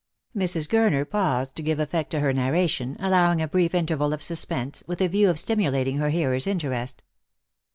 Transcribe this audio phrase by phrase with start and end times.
[0.35, 0.67] Mrs.
[0.67, 4.99] Gurner paused to give effect to her narration, allowing a brief interval of suspense, with
[4.99, 7.03] a view of stimulating her hearer's interest.